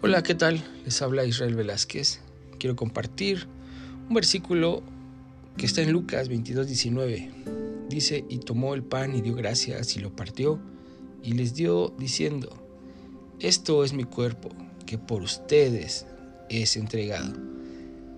Hola, 0.00 0.22
¿qué 0.22 0.36
tal? 0.36 0.62
Les 0.84 1.02
habla 1.02 1.24
Israel 1.24 1.56
Velázquez. 1.56 2.20
Quiero 2.60 2.76
compartir 2.76 3.48
un 4.08 4.14
versículo 4.14 4.80
que 5.56 5.66
está 5.66 5.82
en 5.82 5.90
Lucas 5.90 6.28
22, 6.28 6.68
19. 6.68 7.30
Dice, 7.88 8.24
y 8.28 8.38
tomó 8.38 8.74
el 8.74 8.84
pan 8.84 9.16
y 9.16 9.22
dio 9.22 9.34
gracias 9.34 9.96
y 9.96 9.98
lo 9.98 10.14
partió 10.14 10.60
y 11.24 11.32
les 11.32 11.54
dio 11.54 11.92
diciendo, 11.98 12.48
esto 13.40 13.82
es 13.82 13.92
mi 13.92 14.04
cuerpo 14.04 14.50
que 14.86 14.98
por 14.98 15.20
ustedes 15.22 16.06
es 16.48 16.76
entregado. 16.76 17.32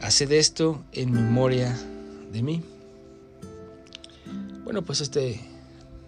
Haced 0.00 0.30
esto 0.30 0.84
en 0.92 1.10
memoria 1.10 1.76
de 2.32 2.40
mí. 2.44 2.62
Bueno, 4.62 4.84
pues 4.84 5.00
este 5.00 5.40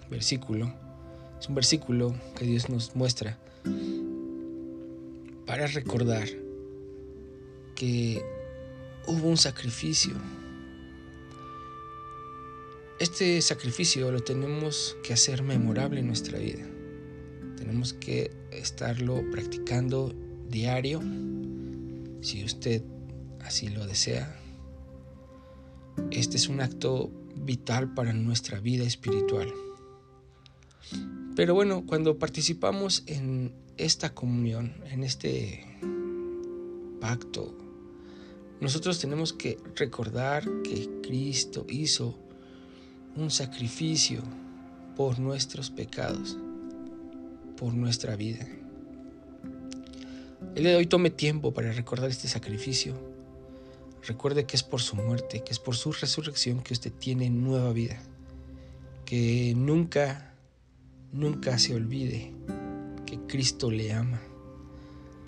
versículo 0.09 0.73
es 1.41 1.49
un 1.49 1.57
versículo 1.57 2.15
que 2.39 2.45
Dios 2.45 2.69
nos 2.69 2.95
muestra 2.95 3.37
para 5.47 5.67
recordar 5.69 6.29
que 7.75 8.23
hubo 9.07 9.29
un 9.29 9.37
sacrificio. 9.37 10.15
Este 12.99 13.41
sacrificio 13.43 14.11
lo 14.11 14.21
tenemos 14.21 14.97
que 15.05 15.13
hacer 15.13 15.43
memorable 15.43 16.01
en 16.01 16.07
nuestra 16.07 16.39
vida. 16.39 16.67
Tenemos 17.57 17.93
que 17.95 18.33
estarlo 18.51 19.23
practicando 19.31 20.15
diario, 20.49 21.01
si 22.23 22.45
usted 22.45 22.83
así 23.41 23.69
lo 23.69 23.87
desea. 23.87 24.41
Este 26.11 26.37
es 26.37 26.49
un 26.49 26.61
acto 26.61 27.11
vital 27.37 27.95
para 27.95 28.13
nuestra 28.13 28.61
vida 28.61 28.85
espiritual. 28.85 29.53
Pero 31.37 31.55
bueno, 31.55 31.85
cuando 31.87 32.19
participamos 32.19 33.03
en 33.07 33.53
esta 33.77 34.15
comunión, 34.15 34.75
en 34.91 35.03
este 35.03 35.65
pacto, 37.01 37.55
nosotros 38.61 38.99
tenemos 38.99 39.33
que 39.33 39.59
recordar 39.75 40.45
que 40.63 40.89
Cristo 41.03 41.67
hizo 41.69 42.19
un 43.17 43.31
sacrificio 43.31 44.23
por 44.97 45.19
nuestros 45.19 45.71
pecados, 45.71 46.39
por 47.57 47.75
nuestra 47.75 48.17
vida. 48.17 48.47
El 50.55 50.63
día 50.63 50.73
de 50.73 50.77
hoy 50.79 50.87
tome 50.87 51.11
tiempo 51.11 51.53
para 51.53 51.71
recordar 51.73 52.09
este 52.09 52.29
sacrificio. 52.29 52.95
Recuerde 54.07 54.47
que 54.47 54.57
es 54.57 54.63
por 54.63 54.81
su 54.81 54.97
muerte, 54.97 55.43
que 55.45 55.53
es 55.53 55.59
por 55.59 55.77
su 55.77 55.93
resurrección 55.93 56.63
que 56.63 56.73
usted 56.73 56.93
tiene 56.93 57.29
nueva 57.29 57.73
vida. 57.75 58.01
Que 59.05 59.53
nunca, 59.55 60.35
nunca 61.13 61.59
se 61.59 61.75
olvide 61.75 62.33
Cristo 63.27 63.71
le 63.71 63.93
ama. 63.93 64.21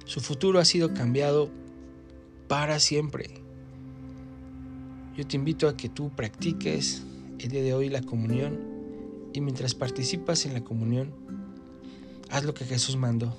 Su 0.04 0.20
futuro 0.20 0.58
ha 0.58 0.64
sido 0.64 0.94
cambiado 0.94 1.50
para 2.48 2.80
siempre. 2.80 3.42
Yo 5.16 5.26
te 5.26 5.36
invito 5.36 5.68
a 5.68 5.76
que 5.76 5.88
tú 5.88 6.10
practiques 6.10 7.02
el 7.38 7.50
día 7.50 7.62
de 7.62 7.74
hoy 7.74 7.88
la 7.88 8.02
comunión 8.02 8.58
y 9.32 9.40
mientras 9.40 9.74
participas 9.74 10.46
en 10.46 10.54
la 10.54 10.64
comunión, 10.64 11.12
haz 12.30 12.44
lo 12.44 12.54
que 12.54 12.64
Jesús 12.64 12.96
mandó. 12.96 13.36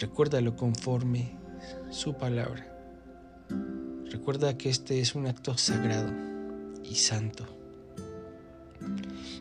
Recuérdalo 0.00 0.56
conforme 0.56 1.32
su 1.90 2.14
palabra. 2.14 2.72
Recuerda 4.10 4.58
que 4.58 4.68
este 4.68 5.00
es 5.00 5.14
un 5.14 5.26
acto 5.26 5.56
sagrado 5.56 6.12
y 6.84 6.96
santo. 6.96 7.55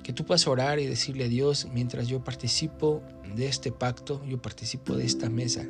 Que 0.03 0.13
tú 0.13 0.25
puedas 0.25 0.47
orar 0.47 0.79
y 0.79 0.85
decirle 0.85 1.25
a 1.25 1.27
Dios, 1.27 1.67
mientras 1.73 2.07
yo 2.07 2.23
participo 2.23 3.01
de 3.35 3.47
este 3.47 3.71
pacto, 3.71 4.23
yo 4.25 4.41
participo 4.41 4.95
de 4.95 5.05
esta 5.05 5.29
mesa, 5.29 5.65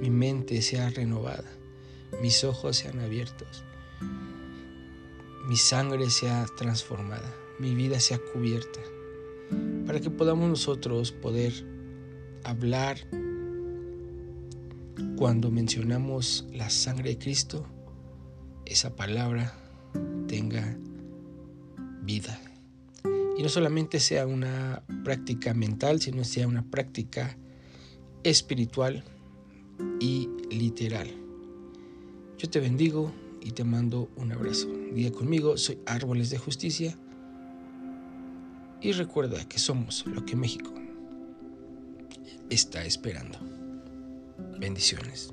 mi 0.00 0.10
mente 0.10 0.60
sea 0.62 0.90
renovada, 0.90 1.50
mis 2.22 2.44
ojos 2.44 2.76
sean 2.76 3.00
abiertos, 3.00 3.64
mi 5.46 5.56
sangre 5.56 6.10
sea 6.10 6.46
transformada, 6.56 7.34
mi 7.58 7.74
vida 7.74 8.00
sea 8.00 8.18
cubierta, 8.32 8.80
para 9.86 10.00
que 10.00 10.10
podamos 10.10 10.48
nosotros 10.48 11.12
poder 11.12 11.52
hablar 12.44 12.98
cuando 15.16 15.50
mencionamos 15.50 16.46
la 16.52 16.70
sangre 16.70 17.10
de 17.10 17.18
Cristo, 17.18 17.66
esa 18.64 18.96
palabra 18.96 19.54
tenga 20.28 20.78
vida. 22.10 22.40
Y 23.38 23.42
no 23.42 23.48
solamente 23.48 24.00
sea 24.00 24.26
una 24.26 24.82
práctica 25.04 25.54
mental, 25.54 26.00
sino 26.00 26.24
sea 26.24 26.48
una 26.48 26.62
práctica 26.62 27.36
espiritual 28.24 29.04
y 30.00 30.28
literal. 30.50 31.08
Yo 32.36 32.50
te 32.50 32.58
bendigo 32.58 33.12
y 33.40 33.52
te 33.52 33.64
mando 33.64 34.10
un 34.16 34.32
abrazo. 34.32 34.68
Día 34.92 35.12
conmigo, 35.12 35.56
soy 35.56 35.78
Árboles 35.86 36.30
de 36.30 36.38
Justicia. 36.38 36.98
Y 38.82 38.92
recuerda 38.92 39.48
que 39.48 39.58
somos 39.58 40.04
lo 40.06 40.24
que 40.24 40.36
México 40.36 40.72
está 42.50 42.84
esperando. 42.84 43.38
Bendiciones. 44.58 45.30